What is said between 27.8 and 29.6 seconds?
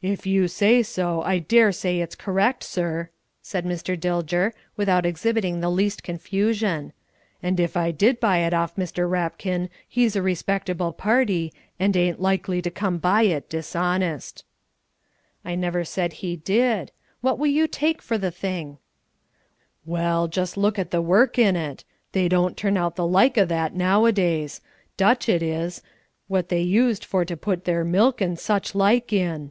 milk and such like in."